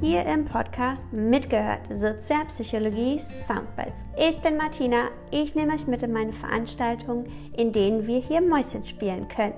hier 0.00 0.24
im 0.24 0.46
Podcast 0.46 1.12
Mitgehört 1.12 1.80
Sozialpsychologie 1.90 3.20
Soundbites. 3.20 4.06
Ich 4.16 4.40
bin 4.40 4.56
Martina, 4.56 5.08
ich 5.30 5.54
nehme 5.54 5.74
euch 5.74 5.86
mit 5.86 6.02
in 6.02 6.12
meine 6.12 6.32
Veranstaltungen, 6.32 7.26
in 7.54 7.72
denen 7.72 8.06
wir 8.06 8.20
hier 8.20 8.40
Mäuschen 8.40 8.86
spielen 8.86 9.28
können. 9.28 9.54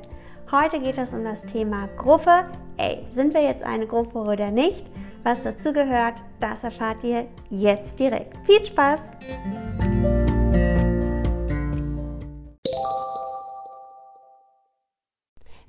Heute 0.51 0.81
geht 0.81 0.99
es 0.99 1.13
um 1.13 1.23
das 1.23 1.47
Thema 1.47 1.89
Gruppe. 1.97 2.47
Ey, 2.77 3.07
sind 3.09 3.34
wir 3.34 3.43
jetzt 3.43 3.62
eine 3.62 3.86
Gruppe 3.86 4.18
oder 4.18 4.50
nicht? 4.50 4.84
Was 5.23 5.45
dazu 5.45 5.73
gehört, 5.73 6.14
das 6.41 6.64
erfahrt 6.64 7.04
ihr 7.04 7.29
jetzt 7.48 7.98
direkt. 8.00 8.36
Viel 8.45 8.64
Spaß! 8.64 9.12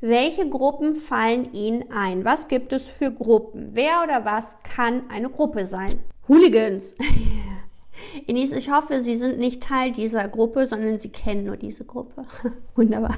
Welche 0.05 0.49
Gruppen 0.49 0.97
fallen 0.97 1.53
Ihnen 1.53 1.85
ein? 1.89 2.25
Was 2.25 2.49
gibt 2.49 2.73
es 2.73 2.89
für 2.89 3.09
Gruppen? 3.09 3.69
Wer 3.71 4.03
oder 4.03 4.25
was 4.25 4.61
kann 4.61 5.03
eine 5.09 5.29
Gruppe 5.29 5.65
sein? 5.65 5.99
Hooligans. 6.27 6.93
Ines, 8.27 8.51
ich 8.51 8.69
hoffe, 8.69 8.99
Sie 8.99 9.15
sind 9.15 9.37
nicht 9.37 9.63
Teil 9.63 9.93
dieser 9.93 10.27
Gruppe, 10.27 10.67
sondern 10.67 10.99
Sie 10.99 11.07
kennen 11.07 11.45
nur 11.45 11.55
diese 11.55 11.85
Gruppe. 11.85 12.25
Wunderbar. 12.75 13.15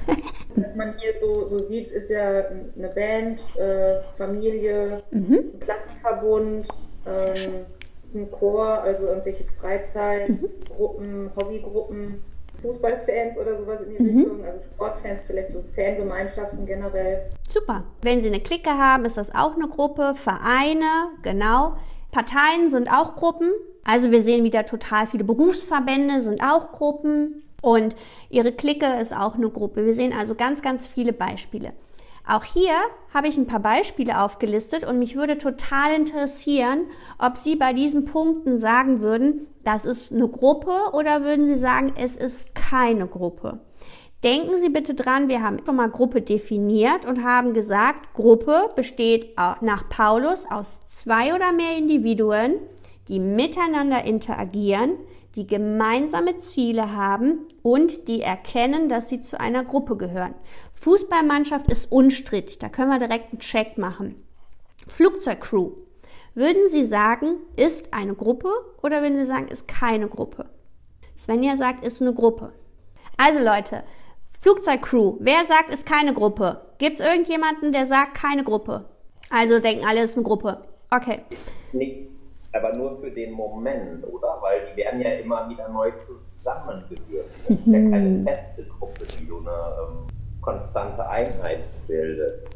Was 0.54 0.76
man 0.76 0.94
hier 0.98 1.12
so, 1.16 1.48
so 1.48 1.58
sieht, 1.58 1.90
ist 1.90 2.08
ja 2.08 2.44
eine 2.76 2.88
Band, 2.94 3.40
äh, 3.56 3.96
Familie, 4.16 5.02
mhm. 5.10 5.54
ein 5.54 5.58
Klassenverbund, 5.58 6.68
ähm, 7.04 7.66
ein 8.14 8.30
Chor, 8.30 8.64
also 8.64 9.08
irgendwelche 9.08 9.42
Freizeitgruppen, 9.58 11.24
mhm. 11.24 11.30
Hobbygruppen. 11.34 12.22
Fußballfans 12.62 13.38
oder 13.38 13.58
sowas 13.58 13.80
in 13.82 13.90
die 13.90 14.02
mhm. 14.02 14.18
Richtung, 14.18 14.44
also 14.44 14.60
Sportfans, 14.74 15.20
vielleicht 15.26 15.52
so 15.52 15.62
Fangemeinschaften 15.74 16.66
generell. 16.66 17.30
Super. 17.48 17.84
Wenn 18.02 18.20
Sie 18.20 18.28
eine 18.28 18.40
Clique 18.40 18.70
haben, 18.70 19.04
ist 19.04 19.16
das 19.16 19.34
auch 19.34 19.54
eine 19.54 19.68
Gruppe. 19.68 20.14
Vereine, 20.14 21.10
genau. 21.22 21.76
Parteien 22.10 22.70
sind 22.70 22.90
auch 22.90 23.16
Gruppen. 23.16 23.50
Also 23.84 24.10
wir 24.10 24.20
sehen 24.20 24.44
wieder 24.44 24.64
total 24.64 25.06
viele 25.06 25.24
Berufsverbände 25.24 26.20
sind 26.20 26.42
auch 26.42 26.72
Gruppen. 26.72 27.42
Und 27.62 27.94
Ihre 28.30 28.52
Clique 28.52 28.86
ist 29.00 29.16
auch 29.16 29.34
eine 29.34 29.50
Gruppe. 29.50 29.86
Wir 29.86 29.94
sehen 29.94 30.12
also 30.12 30.34
ganz, 30.34 30.62
ganz 30.62 30.86
viele 30.86 31.12
Beispiele. 31.12 31.72
Auch 32.28 32.42
hier 32.42 32.74
habe 33.14 33.28
ich 33.28 33.36
ein 33.36 33.46
paar 33.46 33.60
Beispiele 33.60 34.20
aufgelistet 34.20 34.84
und 34.84 34.98
mich 34.98 35.14
würde 35.14 35.38
total 35.38 35.94
interessieren, 35.94 36.86
ob 37.18 37.38
Sie 37.38 37.54
bei 37.54 37.72
diesen 37.72 38.04
Punkten 38.04 38.58
sagen 38.58 39.00
würden, 39.00 39.46
das 39.66 39.84
ist 39.84 40.12
eine 40.12 40.28
Gruppe 40.28 40.72
oder 40.92 41.24
würden 41.24 41.46
Sie 41.46 41.56
sagen, 41.56 41.92
es 41.96 42.14
ist 42.14 42.54
keine 42.54 43.08
Gruppe. 43.08 43.58
Denken 44.22 44.58
Sie 44.58 44.68
bitte 44.68 44.94
dran, 44.94 45.28
wir 45.28 45.42
haben 45.42 45.58
schon 45.64 45.76
mal 45.76 45.90
Gruppe 45.90 46.22
definiert 46.22 47.04
und 47.04 47.24
haben 47.24 47.52
gesagt, 47.52 48.14
Gruppe 48.14 48.70
besteht 48.76 49.36
nach 49.36 49.88
Paulus 49.88 50.46
aus 50.48 50.80
zwei 50.88 51.34
oder 51.34 51.52
mehr 51.52 51.76
Individuen, 51.76 52.54
die 53.08 53.18
miteinander 53.18 54.04
interagieren, 54.04 54.98
die 55.34 55.46
gemeinsame 55.46 56.38
Ziele 56.38 56.92
haben 56.94 57.40
und 57.62 58.08
die 58.08 58.22
erkennen, 58.22 58.88
dass 58.88 59.08
sie 59.08 59.20
zu 59.20 59.38
einer 59.38 59.64
Gruppe 59.64 59.96
gehören. 59.96 60.34
Fußballmannschaft 60.74 61.70
ist 61.70 61.92
unstrittig, 61.92 62.58
da 62.58 62.68
können 62.68 62.90
wir 62.90 62.98
direkt 62.98 63.32
einen 63.32 63.40
Check 63.40 63.78
machen. 63.78 64.14
Flugzeugcrew. 64.86 65.72
Würden 66.36 66.68
Sie 66.68 66.84
sagen, 66.84 67.38
ist 67.56 67.94
eine 67.94 68.14
Gruppe 68.14 68.50
oder 68.82 69.00
würden 69.00 69.16
Sie 69.16 69.24
sagen, 69.24 69.48
ist 69.48 69.66
keine 69.66 70.06
Gruppe? 70.06 70.44
Svenja 71.16 71.56
sagt, 71.56 71.82
ist 71.82 72.02
eine 72.02 72.12
Gruppe. 72.12 72.52
Also 73.16 73.42
Leute, 73.42 73.84
Flugzeugcrew, 74.40 75.16
wer 75.20 75.46
sagt, 75.46 75.70
ist 75.70 75.86
keine 75.86 76.12
Gruppe? 76.12 76.60
Gibt 76.76 77.00
es 77.00 77.06
irgendjemanden, 77.06 77.72
der 77.72 77.86
sagt, 77.86 78.12
keine 78.18 78.44
Gruppe? 78.44 78.84
Also 79.30 79.60
denken 79.60 79.86
alle, 79.86 80.02
ist 80.02 80.14
eine 80.14 80.24
Gruppe. 80.24 80.60
Okay. 80.90 81.22
Nicht 81.72 82.10
aber 82.52 82.76
nur 82.76 83.00
für 83.00 83.10
den 83.10 83.32
Moment, 83.32 84.04
oder? 84.06 84.36
Weil 84.42 84.60
die 84.70 84.76
werden 84.76 85.00
ja 85.00 85.12
immer 85.12 85.48
wieder 85.48 85.70
neu 85.70 85.90
zusammengeführt. 85.92 87.30
Das 87.48 87.56
ist 87.56 87.66
ja 87.66 87.90
keine 87.90 88.08
mhm. 88.10 88.26
feste 88.26 88.64
Gruppe, 88.78 89.06
die 89.18 89.26
so 89.26 89.38
eine 89.38 89.50
ähm, 89.50 90.06
konstante 90.42 91.08
Einheit 91.08 91.60
bildet. 91.86 92.46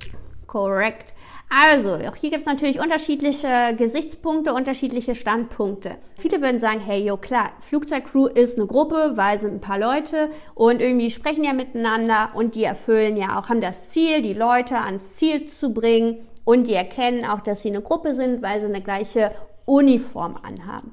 Korrekt. 0.47 1.15
Also, 1.53 1.95
auch 1.95 2.15
hier 2.15 2.31
gibt 2.31 2.43
es 2.43 2.47
natürlich 2.47 2.81
unterschiedliche 2.81 3.75
Gesichtspunkte, 3.77 4.55
unterschiedliche 4.55 5.17
Standpunkte. 5.17 5.97
Viele 6.17 6.41
würden 6.41 6.61
sagen, 6.61 6.79
hey, 6.79 7.05
jo, 7.05 7.17
klar, 7.17 7.51
Flugzeugcrew 7.59 8.29
ist 8.29 8.57
eine 8.57 8.69
Gruppe, 8.69 9.15
weil 9.17 9.41
sind 9.41 9.55
ein 9.55 9.61
paar 9.61 9.81
Leute 9.81 10.31
und 10.55 10.81
irgendwie 10.81 11.11
sprechen 11.11 11.43
ja 11.43 11.53
miteinander 11.53 12.31
und 12.35 12.55
die 12.55 12.63
erfüllen 12.63 13.17
ja 13.17 13.37
auch, 13.37 13.49
haben 13.49 13.61
das 13.61 13.89
Ziel, 13.89 14.23
die 14.23 14.33
Leute 14.33 14.79
ans 14.79 15.17
Ziel 15.17 15.47
zu 15.47 15.75
bringen 15.75 16.19
und 16.45 16.69
die 16.69 16.75
erkennen 16.75 17.25
auch, 17.25 17.41
dass 17.41 17.63
sie 17.63 17.71
eine 17.71 17.83
Gruppe 17.83 18.15
sind, 18.15 18.43
weil 18.43 18.61
sie 18.61 18.67
eine 18.67 18.81
gleiche 18.81 19.33
Uniform 19.65 20.37
anhaben. 20.41 20.93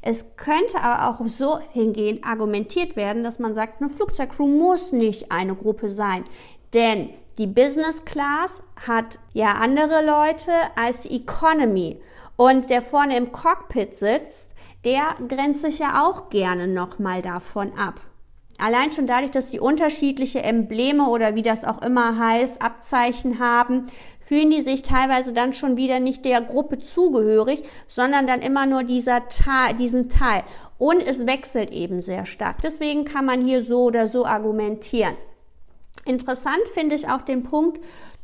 Es 0.00 0.24
könnte 0.36 0.80
aber 0.80 1.10
auch 1.10 1.26
so 1.26 1.58
hingehend 1.72 2.24
argumentiert 2.24 2.96
werden, 2.96 3.24
dass 3.24 3.38
man 3.38 3.54
sagt, 3.54 3.82
eine 3.82 3.90
Flugzeugcrew 3.90 4.46
muss 4.46 4.90
nicht 4.92 5.30
eine 5.30 5.54
Gruppe 5.54 5.90
sein. 5.90 6.24
Denn 6.72 7.10
die 7.38 7.46
Business 7.46 8.04
Class 8.04 8.64
hat 8.86 9.20
ja 9.32 9.52
andere 9.52 10.04
Leute 10.04 10.50
als 10.74 11.02
die 11.02 11.16
Economy. 11.16 12.00
Und 12.36 12.68
der 12.68 12.82
vorne 12.82 13.16
im 13.16 13.32
Cockpit 13.32 13.94
sitzt, 13.94 14.54
der 14.84 15.14
grenzt 15.28 15.62
sich 15.62 15.78
ja 15.78 16.04
auch 16.04 16.30
gerne 16.30 16.66
nochmal 16.66 17.22
davon 17.22 17.72
ab. 17.78 18.00
Allein 18.60 18.90
schon 18.90 19.06
dadurch, 19.06 19.30
dass 19.30 19.50
die 19.50 19.60
unterschiedliche 19.60 20.42
Embleme 20.42 21.08
oder 21.08 21.36
wie 21.36 21.42
das 21.42 21.64
auch 21.64 21.80
immer 21.80 22.18
heißt, 22.18 22.60
Abzeichen 22.60 23.38
haben, 23.38 23.86
fühlen 24.18 24.50
die 24.50 24.62
sich 24.62 24.82
teilweise 24.82 25.32
dann 25.32 25.52
schon 25.52 25.76
wieder 25.76 26.00
nicht 26.00 26.24
der 26.24 26.40
Gruppe 26.40 26.80
zugehörig, 26.80 27.62
sondern 27.86 28.26
dann 28.26 28.40
immer 28.40 28.66
nur 28.66 28.82
dieser 28.82 29.28
Teil, 29.28 29.74
diesen 29.74 30.08
Teil. 30.08 30.42
Und 30.76 31.06
es 31.06 31.24
wechselt 31.24 31.70
eben 31.70 32.02
sehr 32.02 32.26
stark. 32.26 32.60
Deswegen 32.62 33.04
kann 33.04 33.24
man 33.24 33.44
hier 33.44 33.62
so 33.62 33.84
oder 33.84 34.08
so 34.08 34.26
argumentieren. 34.26 35.14
Interessant 36.04 36.68
finde 36.72 36.94
ich 36.94 37.08
auch 37.08 37.22
den 37.22 37.42
Punkt, 37.42 37.80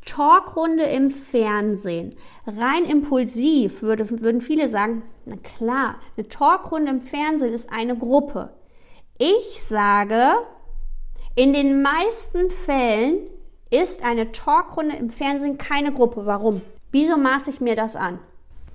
Talkrunde 0.07 0.85
im 0.85 1.11
Fernsehen. 1.11 2.15
Rein 2.47 2.85
impulsiv 2.85 3.83
würde, 3.83 4.09
würden 4.23 4.41
viele 4.41 4.69
sagen, 4.69 5.03
na 5.25 5.37
klar, 5.37 5.97
eine 6.17 6.29
Talkrunde 6.29 6.91
im 6.91 7.01
Fernsehen 7.01 7.53
ist 7.55 7.73
eine 7.73 7.97
Gruppe. 7.97 8.51
Ich 9.19 9.63
sage, 9.65 10.35
in 11.35 11.53
den 11.53 11.83
meisten 11.83 12.51
Fällen 12.51 13.19
ist 13.71 14.05
eine 14.05 14.33
Talkrunde 14.33 14.97
im 14.97 15.11
Fernsehen 15.11 15.59
keine 15.59 15.93
Gruppe. 15.93 16.27
Warum? 16.27 16.61
Wieso 16.93 17.17
maße 17.17 17.51
ich 17.51 17.61
mir 17.61 17.77
das 17.77 17.97
an? 17.97 18.19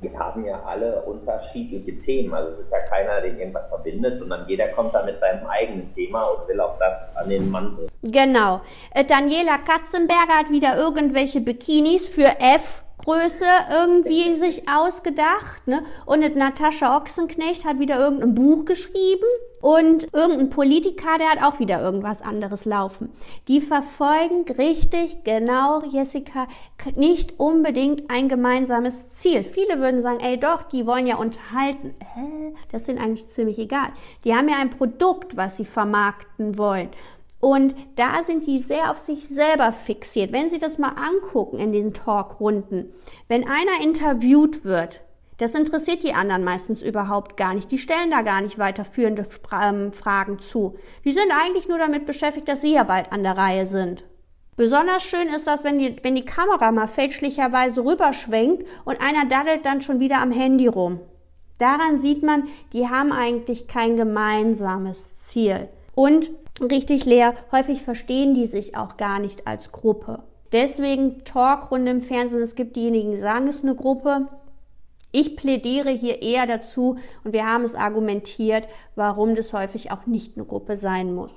Die 0.02 0.18
haben 0.18 0.46
ja 0.46 0.64
alle 0.64 1.02
unterschiedliche 1.02 2.00
Themen. 2.00 2.34
Also 2.34 2.54
es 2.54 2.60
ist 2.66 2.72
ja 2.72 2.80
keiner, 2.90 3.22
den 3.22 3.38
irgendwas 3.38 3.68
verbindet, 3.68 4.20
sondern 4.20 4.48
jeder 4.48 4.70
kommt 4.70 4.94
da 4.94 5.04
mit 5.04 5.20
seinem 5.20 5.46
eigenen 5.48 5.94
Thema 5.94 6.24
und 6.26 6.48
will 6.48 6.60
auch 6.62 6.78
das 6.80 7.16
an 7.16 7.30
den 7.30 7.50
Mann 7.50 7.76
bringen. 7.76 7.90
Genau. 8.02 8.62
Äh, 8.94 9.04
Daniela 9.04 9.58
Katzenberger 9.58 10.40
hat 10.40 10.52
wieder 10.52 10.78
irgendwelche 10.78 11.42
Bikinis 11.42 12.08
für 12.08 12.40
F 12.40 12.84
Größe 13.04 13.46
irgendwie 13.72 14.36
sich 14.36 14.70
ausgedacht. 14.70 15.68
Ne? 15.68 15.84
Und 16.06 16.36
Natascha 16.36 16.98
Ochsenknecht 16.98 17.66
hat 17.66 17.80
wieder 17.80 18.00
irgendein 18.00 18.36
Buch 18.36 18.66
geschrieben. 18.66 19.26
Und 19.62 20.08
irgendein 20.14 20.50
Politiker, 20.50 21.18
der 21.18 21.32
hat 21.32 21.44
auch 21.44 21.60
wieder 21.60 21.82
irgendwas 21.82 22.22
anderes 22.22 22.64
laufen. 22.64 23.12
Die 23.50 23.60
verfolgen 23.60 24.46
richtig 24.58 25.26
genau, 25.26 25.82
Jessica, 25.84 26.48
nicht 26.96 27.40
unbedingt 27.40 28.10
ein 28.10 28.30
gemeinsames 28.30 29.12
Ziel. 29.12 29.44
Viele 29.44 29.80
würden 29.80 30.02
sagen, 30.02 30.22
ey 30.22 30.40
doch, 30.40 30.62
die 30.62 30.88
wollen 30.88 31.08
ja 31.08 31.18
unterhalten. 31.18 31.94
Hä? 32.00 32.54
Das 32.72 32.86
sind 32.86 33.00
eigentlich 33.00 33.28
ziemlich 33.28 33.60
egal. 33.60 33.90
Die 34.24 34.34
haben 34.34 34.48
ja 34.48 34.56
ein 34.60 34.70
Produkt, 34.70 35.36
was 35.36 35.58
sie 35.58 35.66
vermarkten 35.66 36.58
wollen. 36.58 36.90
Und 37.40 37.76
da 37.96 38.22
sind 38.24 38.46
die 38.48 38.62
sehr 38.62 38.92
auf 38.92 39.00
sich 39.00 39.28
selber 39.28 39.72
fixiert. 39.72 40.34
Wenn 40.34 40.50
Sie 40.50 40.60
das 40.60 40.78
mal 40.78 40.96
angucken 40.96 41.58
in 41.58 41.72
den 41.72 41.94
Talkrunden, 41.94 42.94
wenn 43.28 43.48
einer 43.48 43.82
interviewt 43.82 44.66
wird, 44.66 45.02
das 45.38 45.56
interessiert 45.56 46.04
die 46.04 46.14
anderen 46.14 46.44
meistens 46.44 46.84
überhaupt 46.84 47.38
gar 47.38 47.54
nicht. 47.54 47.72
Die 47.72 47.78
stellen 47.78 48.12
da 48.12 48.24
gar 48.24 48.42
nicht 48.42 48.60
weiterführende 48.60 49.26
ähm, 49.54 49.94
Fragen 49.94 50.40
zu. 50.40 50.76
Die 51.06 51.14
sind 51.14 51.32
eigentlich 51.32 51.70
nur 51.70 51.78
damit 51.78 52.06
beschäftigt, 52.06 52.50
dass 52.50 52.62
sie 52.62 52.74
ja 52.74 52.84
bald 52.84 53.14
an 53.14 53.24
der 53.24 53.38
Reihe 53.38 53.66
sind. 53.66 54.04
Besonders 54.58 55.04
schön 55.04 55.30
ist 55.30 55.48
das, 55.48 55.64
wenn 55.64 55.80
die, 55.80 55.96
wenn 56.04 56.16
die 56.16 56.26
Kamera 56.26 56.74
mal 56.74 56.88
fälschlicherweise 56.88 57.86
rüberschwenkt 57.86 58.68
und 58.84 59.00
einer 59.02 59.24
daddelt 59.30 59.66
dann 59.66 59.82
schon 59.82 60.02
wieder 60.02 60.20
am 60.20 60.32
Handy 60.32 60.68
rum. 60.68 61.00
Daran 61.60 62.00
sieht 62.00 62.24
man, 62.24 62.44
die 62.74 62.90
haben 62.90 63.14
eigentlich 63.14 63.68
kein 63.68 63.96
gemeinsames 63.96 65.16
Ziel. 65.16 65.70
Und 65.96 66.32
richtig 66.62 67.06
leer. 67.06 67.34
Häufig 67.52 67.82
verstehen 67.82 68.34
die 68.34 68.46
sich 68.46 68.78
auch 68.78 68.98
gar 68.98 69.20
nicht 69.20 69.48
als 69.48 69.72
Gruppe. 69.72 70.24
Deswegen 70.52 71.24
Talkrunde 71.24 71.92
im 71.92 72.02
Fernsehen. 72.02 72.42
Es 72.42 72.56
gibt 72.56 72.76
diejenigen, 72.76 73.12
die 73.12 73.18
sagen, 73.18 73.48
es 73.48 73.58
ist 73.58 73.64
eine 73.64 73.76
Gruppe. 73.76 74.28
Ich 75.12 75.36
plädiere 75.36 75.90
hier 75.90 76.22
eher 76.22 76.46
dazu 76.46 76.98
und 77.24 77.34
wir 77.34 77.46
haben 77.46 77.64
es 77.64 77.76
argumentiert, 77.76 78.68
warum 78.96 79.36
das 79.36 79.54
häufig 79.54 79.92
auch 79.92 80.06
nicht 80.06 80.38
eine 80.38 80.46
Gruppe 80.46 80.76
sein 80.76 81.14
muss. 81.14 81.32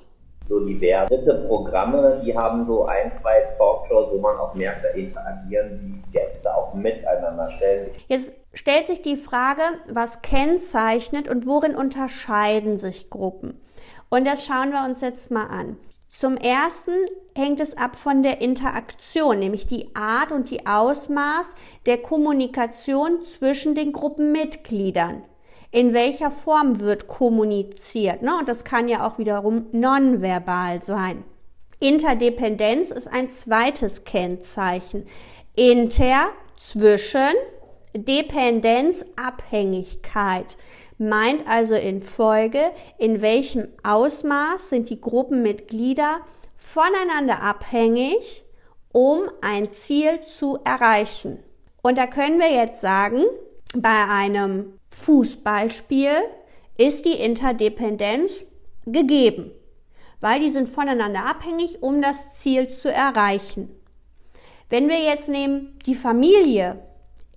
So 0.45 0.59
diverse 0.65 1.45
Programme, 1.47 2.21
die 2.23 2.37
haben 2.37 2.67
so 2.67 2.85
ein, 2.85 3.13
zwei 3.21 3.47
Talkshows, 3.57 4.11
wo 4.11 4.19
man 4.19 4.37
auch 4.37 4.53
merkt, 4.53 4.83
da 4.83 4.89
interagieren 4.89 6.03
die 6.05 6.11
Gäste 6.11 6.53
auch 6.53 6.63
auch 6.73 6.73
miteinander 6.73 7.51
stellen. 7.51 7.89
Jetzt 8.07 8.33
stellt 8.53 8.87
sich 8.87 9.01
die 9.01 9.15
Frage, 9.15 9.61
was 9.91 10.21
kennzeichnet 10.21 11.29
und 11.29 11.45
worin 11.45 11.75
unterscheiden 11.75 12.77
sich 12.77 13.09
Gruppen? 13.09 13.59
Und 14.13 14.25
das 14.25 14.45
schauen 14.45 14.71
wir 14.71 14.85
uns 14.85 15.01
jetzt 15.01 15.31
mal 15.31 15.47
an. 15.47 15.75
Zum 16.07 16.37
ersten 16.37 16.91
hängt 17.33 17.59
es 17.59 17.75
ab 17.75 17.95
von 17.95 18.21
der 18.21 18.41
Interaktion, 18.41 19.39
nämlich 19.39 19.65
die 19.65 19.95
Art 19.95 20.31
und 20.31 20.51
die 20.51 20.67
Ausmaß 20.67 21.55
der 21.87 21.97
Kommunikation 21.97 23.23
zwischen 23.23 23.73
den 23.73 23.91
Gruppenmitgliedern. 23.91 25.23
In 25.71 25.95
welcher 25.95 26.29
Form 26.29 26.79
wird 26.79 27.07
kommuniziert? 27.07 28.21
Ne? 28.21 28.37
Und 28.37 28.47
das 28.47 28.63
kann 28.63 28.87
ja 28.87 29.03
auch 29.03 29.17
wiederum 29.17 29.65
nonverbal 29.71 30.83
sein. 30.83 31.23
Interdependenz 31.79 32.91
ist 32.91 33.07
ein 33.07 33.31
zweites 33.31 34.03
Kennzeichen. 34.03 35.07
Inter 35.55 36.27
zwischen 36.55 37.33
Dependenz 37.95 39.03
Abhängigkeit 39.15 40.55
meint 40.97 41.47
also 41.47 41.75
in 41.75 42.01
Folge, 42.01 42.71
in 42.97 43.21
welchem 43.21 43.67
Ausmaß 43.83 44.69
sind 44.69 44.89
die 44.89 45.01
Gruppenmitglieder 45.01 46.21
voneinander 46.55 47.41
abhängig, 47.41 48.43
um 48.91 49.29
ein 49.41 49.71
Ziel 49.71 50.21
zu 50.23 50.59
erreichen. 50.63 51.39
Und 51.81 51.97
da 51.97 52.07
können 52.07 52.39
wir 52.39 52.51
jetzt 52.51 52.81
sagen, 52.81 53.23
bei 53.75 54.05
einem 54.07 54.79
Fußballspiel 54.89 56.11
ist 56.77 57.05
die 57.05 57.19
Interdependenz 57.19 58.45
gegeben, 58.85 59.51
weil 60.21 60.39
die 60.39 60.49
sind 60.49 60.69
voneinander 60.69 61.25
abhängig, 61.25 61.81
um 61.81 62.01
das 62.01 62.33
Ziel 62.33 62.69
zu 62.69 62.91
erreichen. 62.91 63.69
Wenn 64.69 64.89
wir 64.89 64.99
jetzt 64.99 65.27
nehmen 65.27 65.77
die 65.85 65.95
Familie, 65.95 66.79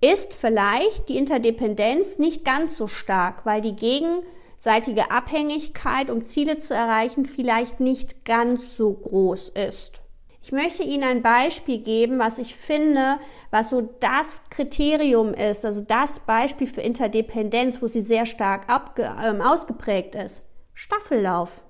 ist 0.01 0.33
vielleicht 0.33 1.09
die 1.09 1.17
Interdependenz 1.17 2.19
nicht 2.19 2.45
ganz 2.45 2.77
so 2.77 2.87
stark, 2.87 3.45
weil 3.45 3.61
die 3.61 3.75
gegenseitige 3.75 5.11
Abhängigkeit, 5.11 6.09
um 6.09 6.23
Ziele 6.23 6.59
zu 6.59 6.73
erreichen, 6.73 7.25
vielleicht 7.25 7.79
nicht 7.79 8.23
ganz 8.23 8.77
so 8.77 8.93
groß 8.93 9.49
ist. 9.49 10.01
Ich 10.47 10.53
möchte 10.53 10.83
Ihnen 10.83 11.03
ein 11.03 11.21
Beispiel 11.23 11.79
geben, 11.79 12.19
was 12.19 12.37
ich 12.37 12.55
finde, 12.55 13.19
was 13.51 13.69
so 13.69 13.81
das 13.81 14.43
Kriterium 14.49 15.33
ist, 15.33 15.65
also 15.65 15.81
das 15.81 16.21
Beispiel 16.21 16.67
für 16.67 16.79
Interdependenz, 16.79 17.81
wo 17.81 17.87
sie 17.87 17.99
sehr 17.99 18.25
stark 18.25 18.67
ähm, 18.97 19.41
ausgeprägt 19.41 20.15
ist. 20.15 20.43
Staffellauf. 20.73 21.65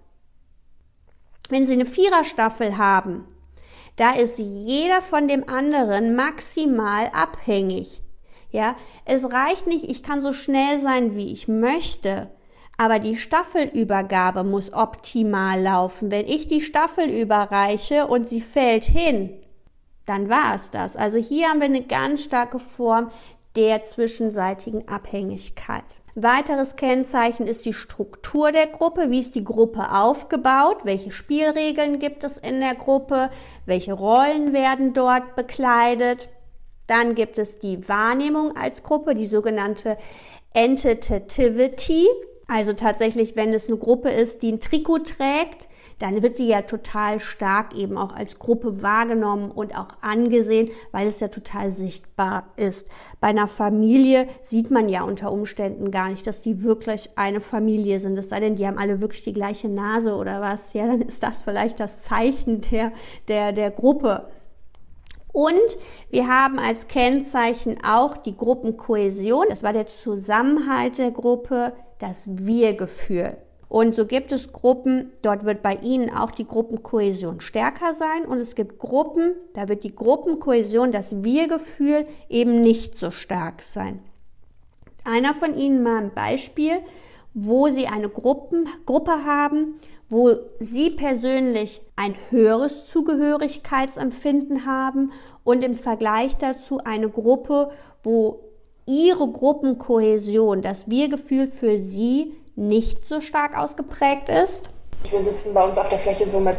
Wenn 1.50 1.66
Sie 1.66 1.74
eine 1.74 1.86
Viererstaffel 1.86 2.78
haben, 2.78 3.26
da 3.96 4.12
ist 4.12 4.38
jeder 4.38 5.02
von 5.02 5.28
dem 5.28 5.50
anderen 5.50 6.16
maximal 6.16 7.10
abhängig. 7.14 8.04
Ja, 8.58 8.76
es 9.06 9.32
reicht 9.32 9.68
nicht, 9.68 9.84
ich 9.84 10.02
kann 10.02 10.24
so 10.24 10.34
schnell 10.34 10.80
sein, 10.80 11.16
wie 11.16 11.32
ich 11.32 11.48
möchte. 11.48 12.28
Aber 12.76 12.98
die 12.98 13.16
Staffelübergabe 13.16 14.44
muss 14.44 14.74
optimal 14.74 15.62
laufen. 15.62 16.10
Wenn 16.10 16.26
ich 16.26 16.48
die 16.48 16.62
Staffel 16.62 17.08
überreiche 17.08 18.08
und 18.08 18.28
sie 18.28 18.42
fällt 18.42 18.84
hin, 18.84 19.30
dann 20.08 20.28
war 20.28 20.56
es 20.56 20.72
das. 20.72 20.96
Also 20.96 21.20
hier 21.20 21.50
haben 21.50 21.60
wir 21.60 21.66
eine 21.66 21.84
ganz 21.84 22.24
starke 22.24 22.58
Form 22.58 23.12
der 23.56 23.84
zwischenseitigen 23.84 24.88
Abhängigkeit. 24.88 25.86
Weiteres 26.16 26.76
Kennzeichen 26.76 27.46
ist 27.46 27.68
die 27.68 27.74
Struktur 27.74 28.52
der 28.52 28.66
Gruppe. 28.66 29.12
Wie 29.12 29.20
ist 29.20 29.36
die 29.36 29.44
Gruppe 29.44 29.92
aufgebaut? 29.92 30.78
Welche 30.84 31.12
Spielregeln 31.12 32.00
gibt 32.00 32.24
es 32.24 32.40
in 32.40 32.60
der 32.60 32.74
Gruppe? 32.74 33.30
Welche 33.68 33.94
Rollen 33.94 34.52
werden 34.52 34.94
dort 34.94 35.36
bekleidet? 35.36 36.30
Dann 36.88 37.16
gibt 37.16 37.38
es 37.38 37.60
die 37.60 37.88
Wahrnehmung 37.88 38.56
als 38.56 38.84
Gruppe, 38.84 39.14
die 39.16 39.26
sogenannte 39.26 39.98
Entitativity. 40.54 42.08
Also 42.48 42.74
tatsächlich, 42.74 43.36
wenn 43.36 43.54
es 43.54 43.68
eine 43.68 43.78
Gruppe 43.78 44.10
ist, 44.10 44.42
die 44.42 44.54
ein 44.54 44.62
Trikot 44.62 45.00
trägt, 45.00 45.68
dann 46.00 46.22
wird 46.22 46.38
die 46.38 46.48
ja 46.48 46.62
total 46.62 47.20
stark 47.20 47.76
eben 47.76 47.98
auch 47.98 48.14
als 48.14 48.40
Gruppe 48.40 48.82
wahrgenommen 48.82 49.52
und 49.52 49.78
auch 49.78 49.90
angesehen, 50.02 50.70
weil 50.92 51.08
es 51.08 51.20
ja 51.20 51.28
total 51.28 51.72
sichtbar 51.72 52.52
ist. 52.56 52.88
Bei 53.20 53.30
einer 53.30 53.48
Familie 53.48 54.28
sieht 54.44 54.70
man 54.70 54.90
ja 54.90 55.02
unter 55.02 55.32
Umständen 55.32 55.92
gar 55.92 56.10
nicht, 56.10 56.28
dass 56.28 56.42
die 56.42 56.64
wirklich 56.64 57.10
eine 57.18 57.42
Familie 57.42 58.00
sind. 58.00 58.18
Es 58.18 58.30
sei 58.30 58.40
denn, 58.40 58.56
die 58.56 58.68
haben 58.68 58.78
alle 58.78 59.02
wirklich 59.02 59.24
die 59.24 59.34
gleiche 59.34 59.70
Nase 59.70 60.16
oder 60.16 60.40
was. 60.40 60.74
Ja, 60.74 60.86
dann 60.86 61.02
ist 61.02 61.24
das 61.24 61.42
vielleicht 61.42 61.80
das 61.80 62.02
Zeichen 62.02 62.62
der, 62.62 62.92
der, 63.28 63.52
der 63.52 63.72
Gruppe. 63.72 64.30
Und 65.38 65.78
wir 66.10 66.28
haben 66.28 66.58
als 66.58 66.88
Kennzeichen 66.88 67.78
auch 67.84 68.18
die 68.18 68.36
Gruppenkohäsion. 68.36 69.46
Das 69.50 69.62
war 69.62 69.72
der 69.72 69.86
Zusammenhalt 69.86 70.98
der 70.98 71.12
Gruppe, 71.12 71.74
das 72.00 72.28
Wir-Gefühl. 72.28 73.38
Und 73.70 73.94
so 73.94 74.08
gibt 74.08 74.32
es 74.32 74.52
Gruppen, 74.52 75.12
dort 75.22 75.46
wird 75.46 75.62
bei 75.62 75.76
Ihnen 75.76 76.10
auch 76.10 76.32
die 76.32 76.48
Gruppenkohäsion 76.48 77.40
stärker 77.40 77.94
sein. 77.94 78.26
Und 78.26 78.40
es 78.40 78.56
gibt 78.56 78.80
Gruppen, 78.80 79.36
da 79.54 79.68
wird 79.68 79.84
die 79.84 79.94
Gruppenkohäsion, 79.94 80.92
das 80.92 81.24
Wir-Gefühl 81.24 82.08
eben 82.30 82.62
nicht 82.62 82.98
so 82.98 83.12
stark 83.12 83.62
sein. 83.62 84.00
Einer 85.04 85.36
von 85.36 85.56
Ihnen 85.56 85.84
mal 85.84 86.02
ein 86.02 86.16
Beispiel, 86.16 86.80
wo 87.36 87.68
Sie 87.68 87.86
eine 87.86 88.10
Gruppen, 88.10 88.68
Gruppe 88.88 89.24
haben, 89.24 89.76
wo 90.10 90.36
Sie 90.60 90.90
persönlich 90.92 91.82
ein 91.96 92.16
höheres 92.30 92.88
Zugehörigkeitsempfinden 92.88 94.66
haben 94.66 95.12
und 95.44 95.64
im 95.64 95.76
Vergleich 95.76 96.38
dazu 96.38 96.80
eine 96.84 97.10
Gruppe, 97.10 97.72
wo 98.04 98.40
Ihre 98.86 99.30
Gruppenkohäsion, 99.30 100.62
das 100.62 100.90
Wir-Gefühl 100.90 101.48
für 101.48 101.78
Sie 101.78 102.38
nicht 102.56 103.06
so 103.06 103.20
stark 103.20 103.58
ausgeprägt 103.58 104.30
ist? 104.30 104.70
Wir 105.10 105.22
sitzen 105.22 105.54
bei 105.54 105.64
uns 105.64 105.78
auf 105.78 105.90
der 105.90 106.00
Fläche 106.00 106.28
so 106.28 106.40
mit 106.40 106.56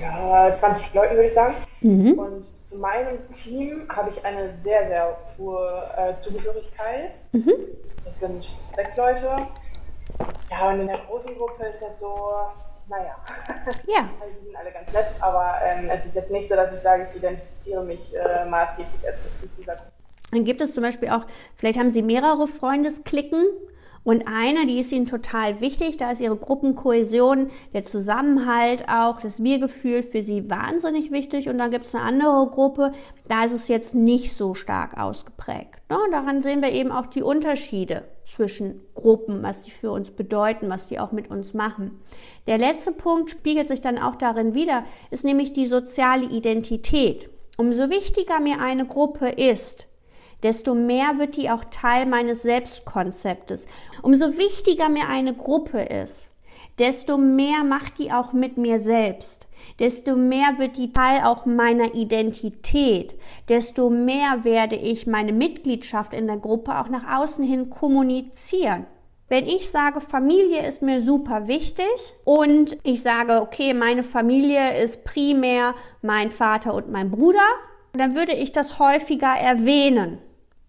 ja, 0.00 0.52
20 0.52 0.94
Leuten, 0.94 1.14
würde 1.14 1.26
ich 1.26 1.34
sagen. 1.34 1.54
Mhm. 1.80 2.18
Und 2.18 2.44
zu 2.64 2.78
meinem 2.78 3.18
Team 3.30 3.86
habe 3.88 4.10
ich 4.10 4.24
eine 4.24 4.54
sehr, 4.62 4.86
sehr 4.88 5.18
hohe 5.38 5.90
äh, 5.96 6.16
Zugehörigkeit. 6.16 7.16
Mhm. 7.32 7.52
Das 8.04 8.20
sind 8.20 8.56
sechs 8.74 8.96
Leute. 8.96 9.36
Ja, 10.50 10.70
und 10.70 10.80
in 10.80 10.86
der 10.86 10.98
großen 10.98 11.34
Gruppe 11.36 11.64
ist 11.64 11.80
jetzt 11.80 12.00
so, 12.00 12.30
naja. 12.88 13.16
Ja. 13.86 14.08
Also 14.20 14.34
die 14.34 14.46
sind 14.46 14.56
alle 14.56 14.72
ganz 14.72 14.92
nett, 14.92 15.14
aber 15.20 15.54
ähm, 15.64 15.88
es 15.90 16.06
ist 16.06 16.14
jetzt 16.14 16.30
nicht 16.30 16.48
so, 16.48 16.54
dass 16.54 16.72
ich 16.74 16.80
sage, 16.80 17.04
ich 17.04 17.16
identifiziere 17.16 17.82
mich 17.82 18.14
äh, 18.16 18.44
maßgeblich 18.44 19.06
als 19.06 19.22
Mitglied 19.24 19.50
dieser 19.58 19.76
Gruppe. 19.76 19.92
Dann 20.30 20.44
gibt 20.44 20.60
es 20.60 20.74
zum 20.74 20.82
Beispiel 20.82 21.10
auch, 21.10 21.26
vielleicht 21.56 21.78
haben 21.78 21.90
Sie 21.90 22.02
mehrere 22.02 22.46
Freundesklicken 22.46 23.44
und 24.04 24.24
eine, 24.26 24.66
die 24.66 24.80
ist 24.80 24.90
ihnen 24.90 25.06
total 25.06 25.60
wichtig, 25.60 25.96
da 25.96 26.10
ist 26.10 26.20
ihre 26.20 26.36
Gruppenkohäsion, 26.36 27.50
der 27.72 27.84
Zusammenhalt 27.84 28.88
auch, 28.88 29.20
das 29.20 29.42
Wir-Gefühl 29.42 30.02
für 30.02 30.22
sie 30.22 30.50
wahnsinnig 30.50 31.12
wichtig. 31.12 31.48
Und 31.48 31.58
dann 31.58 31.70
gibt 31.70 31.86
es 31.86 31.94
eine 31.94 32.04
andere 32.04 32.48
Gruppe, 32.48 32.92
da 33.28 33.44
ist 33.44 33.52
es 33.52 33.68
jetzt 33.68 33.94
nicht 33.94 34.36
so 34.36 34.54
stark 34.54 34.98
ausgeprägt. 34.98 35.80
Ne? 35.88 35.98
Daran 36.10 36.42
sehen 36.42 36.62
wir 36.62 36.72
eben 36.72 36.90
auch 36.90 37.06
die 37.06 37.22
Unterschiede 37.22 38.04
zwischen 38.34 38.80
Gruppen, 38.94 39.42
was 39.42 39.60
die 39.60 39.70
für 39.70 39.90
uns 39.90 40.10
bedeuten, 40.10 40.70
was 40.70 40.88
die 40.88 40.98
auch 40.98 41.12
mit 41.12 41.30
uns 41.30 41.52
machen. 41.52 42.00
Der 42.46 42.58
letzte 42.58 42.92
Punkt 42.92 43.30
spiegelt 43.30 43.68
sich 43.68 43.80
dann 43.80 43.98
auch 43.98 44.16
darin 44.16 44.54
wieder, 44.54 44.84
ist 45.10 45.24
nämlich 45.24 45.52
die 45.52 45.66
soziale 45.66 46.26
Identität. 46.26 47.28
Umso 47.58 47.90
wichtiger 47.90 48.40
mir 48.40 48.60
eine 48.60 48.86
Gruppe 48.86 49.28
ist, 49.28 49.86
desto 50.42 50.74
mehr 50.74 51.18
wird 51.18 51.36
die 51.36 51.50
auch 51.50 51.64
Teil 51.66 52.06
meines 52.06 52.42
Selbstkonzeptes. 52.42 53.66
Umso 54.00 54.38
wichtiger 54.38 54.88
mir 54.88 55.08
eine 55.08 55.34
Gruppe 55.34 55.82
ist, 55.82 56.31
desto 56.78 57.18
mehr 57.18 57.64
macht 57.64 57.98
die 57.98 58.12
auch 58.12 58.32
mit 58.32 58.56
mir 58.56 58.80
selbst, 58.80 59.46
desto 59.78 60.16
mehr 60.16 60.58
wird 60.58 60.76
die 60.76 60.92
Teil 60.92 61.22
auch 61.24 61.46
meiner 61.46 61.94
Identität, 61.94 63.14
desto 63.48 63.90
mehr 63.90 64.44
werde 64.44 64.76
ich 64.76 65.06
meine 65.06 65.32
Mitgliedschaft 65.32 66.12
in 66.12 66.26
der 66.26 66.38
Gruppe 66.38 66.78
auch 66.78 66.88
nach 66.88 67.20
außen 67.20 67.44
hin 67.44 67.70
kommunizieren. 67.70 68.86
Wenn 69.28 69.46
ich 69.46 69.70
sage, 69.70 70.00
Familie 70.00 70.66
ist 70.66 70.82
mir 70.82 71.00
super 71.00 71.48
wichtig 71.48 71.86
und 72.24 72.76
ich 72.82 73.00
sage, 73.00 73.40
okay, 73.40 73.72
meine 73.72 74.02
Familie 74.02 74.76
ist 74.82 75.04
primär 75.04 75.74
mein 76.02 76.30
Vater 76.30 76.74
und 76.74 76.90
mein 76.90 77.10
Bruder, 77.10 77.38
dann 77.94 78.14
würde 78.14 78.32
ich 78.32 78.52
das 78.52 78.78
häufiger 78.78 79.34
erwähnen 79.34 80.18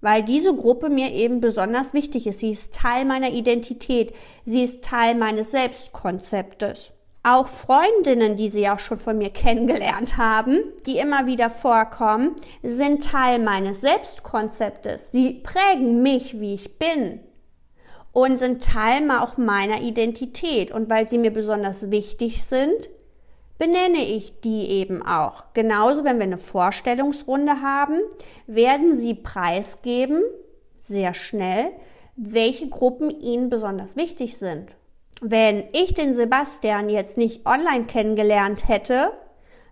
weil 0.03 0.22
diese 0.22 0.53
Gruppe 0.53 0.89
mir 0.89 1.12
eben 1.12 1.39
besonders 1.39 1.93
wichtig 1.93 2.27
ist. 2.27 2.39
Sie 2.39 2.51
ist 2.51 2.74
Teil 2.75 3.05
meiner 3.05 3.31
Identität. 3.31 4.13
Sie 4.45 4.62
ist 4.62 4.83
Teil 4.83 5.15
meines 5.15 5.51
Selbstkonzeptes. 5.51 6.91
Auch 7.24 7.48
Freundinnen, 7.48 8.36
die 8.36 8.50
Sie 8.50 8.67
auch 8.67 8.79
schon 8.79 9.00
von 9.00 9.17
mir 9.17 9.29
kennengelernt 9.29 10.17
haben, 10.17 10.60
die 10.86 10.98
immer 10.98 11.25
wieder 11.25 11.50
vorkommen, 11.50 12.36
sind 12.62 13.05
Teil 13.05 13.39
meines 13.39 13.79
Selbstkonzeptes. 13.79 15.12
Sie 15.13 15.36
prägen 15.36 16.03
mich, 16.03 16.38
wie 16.41 16.53
ich 16.53 16.77
bin 16.77 17.22
und 18.12 18.38
sind 18.38 18.62
Teil 18.62 19.10
auch 19.10 19.38
meiner 19.38 19.81
Identität. 19.81 20.72
Und 20.72 20.89
weil 20.89 21.07
sie 21.07 21.17
mir 21.17 21.31
besonders 21.31 21.91
wichtig 21.91 22.43
sind, 22.43 22.89
benenne 23.63 24.03
ich 24.03 24.41
die 24.41 24.70
eben 24.72 25.01
auch. 25.01 25.46
Genauso, 25.53 26.03
wenn 26.03 26.17
wir 26.17 26.25
eine 26.25 26.38
Vorstellungsrunde 26.38 27.62
haben, 27.62 28.01
werden 28.46 28.98
Sie 28.98 29.13
preisgeben, 29.13 30.22
sehr 30.82 31.13
schnell, 31.13 31.72
welche 32.17 32.67
Gruppen 32.67 33.10
Ihnen 33.22 33.50
besonders 33.50 33.96
wichtig 33.96 34.38
sind. 34.38 34.72
Wenn 35.22 35.63
ich 35.72 35.93
den 35.93 36.13
Sebastian 36.13 36.89
jetzt 36.89 37.15
nicht 37.15 37.46
online 37.46 37.86
kennengelernt 37.86 38.67
hätte, 38.67 39.13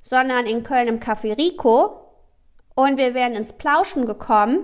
sondern 0.01 0.45
in 0.45 0.63
Köln 0.63 0.87
im 0.87 1.01
Café 1.01 1.37
Rico 1.37 1.99
und 2.75 2.95
wir 2.95 3.13
wären 3.13 3.33
ins 3.33 3.51
Plauschen 3.51 4.05
gekommen, 4.05 4.63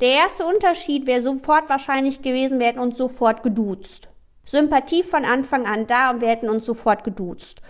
der 0.00 0.10
erste 0.10 0.46
Unterschied 0.46 1.08
wäre 1.08 1.22
sofort 1.22 1.68
wahrscheinlich 1.68 2.22
gewesen, 2.22 2.60
wir 2.60 2.68
hätten 2.68 2.78
uns 2.78 2.98
sofort 2.98 3.42
geduzt. 3.42 4.10
Sympathie 4.44 5.02
von 5.02 5.24
Anfang 5.24 5.66
an 5.66 5.88
da 5.88 6.10
und 6.10 6.20
wir 6.20 6.28
hätten 6.28 6.48
uns 6.48 6.64
sofort 6.64 7.02
geduzt. 7.02 7.60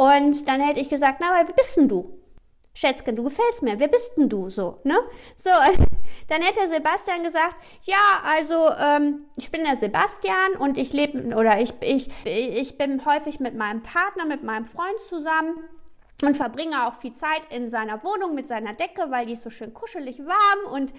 Und 0.00 0.48
dann 0.48 0.62
hätte 0.62 0.80
ich 0.80 0.88
gesagt, 0.88 1.18
na, 1.20 1.28
aber 1.28 1.48
wer 1.48 1.54
bist 1.54 1.76
denn 1.76 1.86
du? 1.86 2.18
Schätzchen, 2.72 3.16
du 3.16 3.22
gefällst 3.22 3.62
mir. 3.62 3.78
Wer 3.78 3.88
bist 3.88 4.10
denn 4.16 4.30
du 4.30 4.48
so, 4.48 4.80
ne? 4.82 4.98
So, 5.36 5.50
dann 6.28 6.40
hätte 6.40 6.72
Sebastian 6.72 7.22
gesagt, 7.22 7.54
ja, 7.82 8.22
also 8.24 8.70
ähm, 8.80 9.26
ich 9.36 9.50
bin 9.50 9.62
der 9.62 9.76
Sebastian 9.76 10.52
und 10.58 10.78
ich 10.78 10.94
lebe 10.94 11.36
oder 11.36 11.60
ich, 11.60 11.74
ich, 11.82 12.08
ich 12.24 12.78
bin 12.78 13.04
häufig 13.04 13.40
mit 13.40 13.54
meinem 13.54 13.82
Partner, 13.82 14.24
mit 14.24 14.42
meinem 14.42 14.64
Freund 14.64 14.98
zusammen 15.06 15.68
und 16.22 16.34
verbringe 16.34 16.86
auch 16.86 16.94
viel 16.94 17.12
Zeit 17.12 17.42
in 17.50 17.68
seiner 17.68 18.02
Wohnung 18.02 18.34
mit 18.34 18.48
seiner 18.48 18.72
Decke, 18.72 19.10
weil 19.10 19.26
die 19.26 19.34
ist 19.34 19.42
so 19.42 19.50
schön 19.50 19.74
kuschelig 19.74 20.20
warm 20.20 20.72
und, 20.72 20.94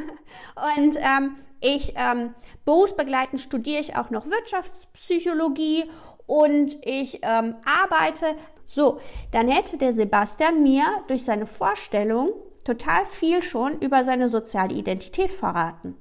und 0.78 0.96
ähm, 0.96 1.36
ich 1.60 1.92
ähm, 1.96 2.34
berufsbegleitend 2.64 3.42
studiere 3.42 3.80
ich 3.80 3.96
auch 3.96 4.08
noch 4.08 4.24
Wirtschaftspsychologie 4.24 5.90
und 6.28 6.76
ich 6.86 7.20
ähm, 7.22 7.56
arbeite. 7.64 8.36
So, 8.66 9.00
dann 9.32 9.48
hätte 9.48 9.78
der 9.78 9.92
Sebastian 9.92 10.62
mir 10.62 10.84
durch 11.08 11.24
seine 11.24 11.46
Vorstellung 11.46 12.34
total 12.64 13.06
viel 13.06 13.42
schon 13.42 13.80
über 13.80 14.04
seine 14.04 14.28
soziale 14.28 14.74
Identität 14.74 15.32
verraten. 15.32 15.96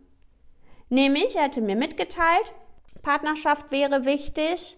Nämlich, 0.90 1.36
er 1.36 1.44
hätte 1.44 1.62
mir 1.62 1.76
mitgeteilt, 1.76 2.54
Partnerschaft 3.02 3.72
wäre 3.72 4.06
wichtig, 4.06 4.78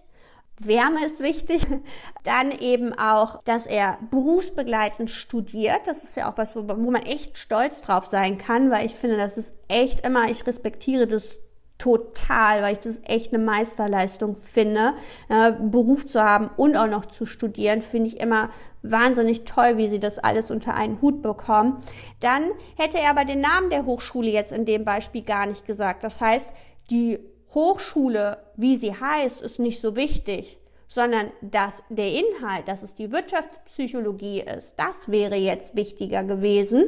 Wärme 0.60 1.06
ist 1.06 1.20
wichtig. 1.20 1.66
Dann 2.24 2.52
eben 2.52 2.94
auch, 2.94 3.42
dass 3.44 3.66
er 3.66 3.98
berufsbegleitend 4.12 5.10
studiert. 5.10 5.82
Das 5.86 6.04
ist 6.04 6.16
ja 6.16 6.32
auch 6.32 6.38
was, 6.38 6.56
wo, 6.56 6.68
wo 6.68 6.92
man 6.92 7.02
echt 7.02 7.38
stolz 7.38 7.82
drauf 7.82 8.06
sein 8.06 8.38
kann, 8.38 8.70
weil 8.70 8.86
ich 8.86 8.94
finde, 8.94 9.18
das 9.18 9.38
ist 9.38 9.54
echt 9.68 10.06
immer, 10.06 10.30
ich 10.30 10.46
respektiere 10.46 11.08
das 11.08 11.40
total, 11.80 12.62
weil 12.62 12.74
ich 12.74 12.80
das 12.80 13.02
echt 13.06 13.34
eine 13.34 13.44
Meisterleistung 13.44 14.36
finde. 14.36 14.94
Äh, 15.30 15.54
Beruf 15.54 16.06
zu 16.06 16.22
haben 16.22 16.52
und 16.58 16.78
auch 16.78 16.88
noch 16.88 17.06
zu 17.06 17.26
studieren, 17.26 17.82
finde 17.82 18.10
ich 18.10 18.20
immer 18.20 18.50
wahnsinnig 18.84 19.46
toll, 19.46 19.78
wie 19.78 19.88
sie 19.88 20.00
das 20.00 20.20
alles 20.20 20.52
unter 20.52 20.76
einen 20.76 21.02
Hut 21.02 21.22
bekommen. 21.22 21.78
Dann 22.20 22.44
hätte 22.78 23.00
er 23.00 23.10
aber 23.10 23.26
den 23.26 23.42
Namen 23.42 23.70
der 23.70 23.86
Hochschule 23.86 24.30
jetzt 24.30 24.52
in 24.52 24.66
dem 24.66 24.86
Beispiel 24.86 25.24
gar 25.24 25.48
nicht 25.48 25.66
gesagt. 25.66 26.04
Das 26.04 26.22
heißt, 26.22 26.52
die 26.90 27.20
Hochschule, 27.54 28.38
wie 28.56 28.76
sie 28.76 28.94
heißt, 28.94 29.42
ist 29.42 29.60
nicht 29.60 29.82
so 29.82 29.96
wichtig, 29.96 30.60
sondern 30.88 31.32
dass 31.42 31.84
der 31.90 32.12
Inhalt, 32.12 32.68
dass 32.68 32.84
es 32.84 32.96
die 32.96 33.12
Wirtschaftspsychologie 33.12 34.42
ist, 34.42 34.74
das 34.78 35.10
wäre 35.10 35.36
jetzt 35.36 35.76
wichtiger 35.76 36.24
gewesen. 36.24 36.86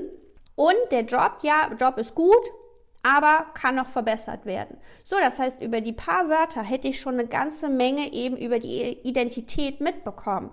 Und 0.56 0.76
der 0.92 1.02
Job, 1.02 1.40
ja, 1.44 1.72
Job 1.80 1.98
ist 1.98 2.14
gut, 2.14 2.52
aber 3.04 3.48
kann 3.54 3.76
noch 3.76 3.88
verbessert 3.88 4.46
werden. 4.46 4.78
So, 5.04 5.16
das 5.22 5.40
heißt, 5.40 5.62
über 5.62 5.82
die 5.82 5.94
paar 5.94 6.30
Wörter 6.30 6.62
hätte 6.62 6.88
ich 6.88 7.00
schon 7.00 7.16
eine 7.16 7.28
ganze 7.28 7.70
Menge 7.70 8.14
eben 8.14 8.38
über 8.38 8.60
die 8.60 9.00
Identität 9.04 9.82
mitbekommen. 9.82 10.52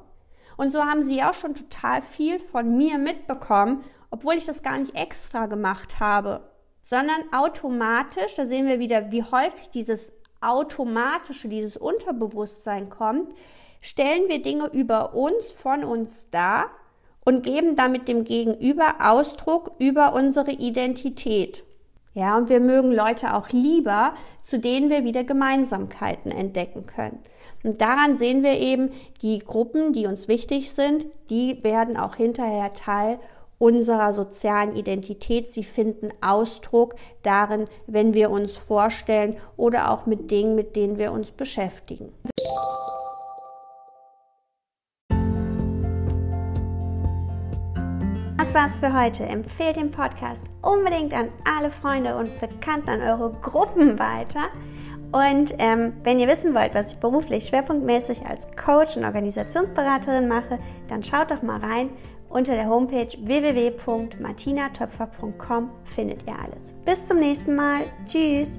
Und 0.57 0.73
so 0.73 0.85
haben 0.85 1.03
sie 1.03 1.23
auch 1.23 1.35
schon 1.35 1.55
total 1.55 2.03
viel 2.03 2.39
von 2.39 2.77
mir 2.77 2.99
mitbekommen, 2.99 3.85
obwohl 4.11 4.35
ich 4.35 4.47
das 4.47 4.63
gar 4.63 4.79
nicht 4.79 4.95
extra 4.95 5.47
gemacht 5.47 6.01
habe 6.01 6.43
sondern 6.89 7.31
automatisch, 7.33 8.35
da 8.37 8.47
sehen 8.47 8.67
wir 8.67 8.79
wieder, 8.79 9.13
wie 9.13 9.23
häufig 9.23 9.69
dieses 9.75 10.11
automatische, 10.41 11.49
dieses 11.49 11.77
Unterbewusstsein 11.77 12.89
kommt, 12.89 13.35
stellen 13.83 14.29
wir 14.29 14.41
Dinge 14.41 14.71
über 14.73 15.15
uns, 15.15 15.53
von 15.53 15.85
uns 15.85 16.31
dar 16.31 16.71
und 17.27 17.43
geben 17.43 17.77
damit 17.77 18.09
dem 18.09 18.25
Gegenüber 18.25 18.95
Ausdruck 19.01 19.73
über 19.79 20.15
unsere 20.15 20.53
Identität. 20.53 21.63
Ja, 22.19 22.37
und 22.37 22.49
wir 22.49 22.59
mögen 22.59 22.91
Leute 22.91 23.33
auch 23.33 23.51
lieber, 23.51 24.13
zu 24.43 24.59
denen 24.59 24.91
wir 24.91 25.05
wieder 25.05 25.23
Gemeinsamkeiten 25.23 26.33
entdecken 26.33 26.85
können. 26.85 27.21
Und 27.63 27.81
daran 27.81 28.17
sehen 28.17 28.43
wir 28.43 28.59
eben, 28.59 28.91
die 29.23 29.39
Gruppen, 29.39 29.93
die 29.93 30.09
uns 30.09 30.27
wichtig 30.27 30.73
sind, 30.73 31.07
die 31.31 31.63
werden 31.63 31.97
auch 31.97 32.17
hinterher 32.17 32.75
Teil 32.75 33.21
unserer 33.59 34.15
sozialen 34.15 34.75
Identität. 34.75 35.53
Sie 35.53 35.63
finden 35.63 36.09
Ausdruck 36.21 36.97
darin, 37.23 37.67
wenn 37.87 38.15
wir 38.15 38.33
uns 38.33 38.57
vorstellen 38.57 39.37
oder 39.57 39.93
auch 39.93 40.07
mit 40.07 40.33
Dingen, 40.33 40.57
mit 40.57 40.75
denen 40.75 40.99
wir 40.99 41.13
uns 41.13 41.31
beschäftigen. 41.31 42.13
Das 48.49 48.55
war's 48.55 48.79
für 48.79 48.99
heute. 48.99 49.25
Empfehlt 49.25 49.77
den 49.77 49.91
Podcast 49.91 50.41
unbedingt 50.63 51.13
an 51.13 51.29
alle 51.45 51.71
Freunde 51.71 52.17
und 52.17 52.41
Bekannten, 52.41 52.89
an 52.89 53.03
eure 53.03 53.31
Gruppen 53.43 53.99
weiter. 53.99 54.45
Und 55.13 55.53
ähm, 55.59 55.93
wenn 56.03 56.19
ihr 56.19 56.29
wissen 56.29 56.55
wollt, 56.55 56.75
was 56.75 56.93
ich 56.93 56.97
beruflich 56.97 57.49
schwerpunktmäßig 57.49 58.25
als 58.25 58.49
Coach 58.57 58.97
und 58.97 59.05
Organisationsberaterin 59.05 60.29
mache, 60.29 60.59
dann 60.89 61.03
schaut 61.03 61.31
doch 61.31 61.43
mal 61.43 61.61
rein 61.61 61.91
unter 62.31 62.55
der 62.55 62.71
Homepage 62.71 63.11
www.martinatöpfer.com 63.19 65.71
findet 65.85 66.27
ihr 66.27 66.33
alles. 66.33 66.73
Bis 66.87 67.07
zum 67.07 67.19
nächsten 67.19 67.55
Mal. 67.55 67.81
Tschüss! 68.07 68.59